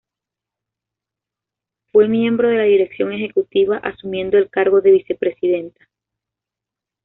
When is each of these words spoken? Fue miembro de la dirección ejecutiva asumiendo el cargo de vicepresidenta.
Fue 1.91 2.07
miembro 2.07 2.49
de 2.49 2.57
la 2.57 2.63
dirección 2.63 3.11
ejecutiva 3.11 3.77
asumiendo 3.77 4.39
el 4.39 4.49
cargo 4.49 4.81
de 4.81 4.89
vicepresidenta. 4.93 5.85